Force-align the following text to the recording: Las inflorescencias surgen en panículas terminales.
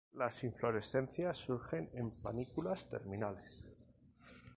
Las 0.15 0.43
inflorescencias 0.43 1.37
surgen 1.37 1.91
en 1.93 2.09
panículas 2.23 2.89
terminales. 2.89 3.63